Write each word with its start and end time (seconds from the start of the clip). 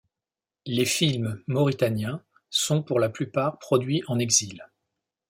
Les 0.65 0.85
films 0.85 1.43
mauritaniens 1.45 2.23
sont 2.49 2.81
pour 2.81 2.99
la 2.99 3.07
plupart 3.09 3.59
produits 3.59 4.01
en 4.07 4.17
exil. 4.17 4.65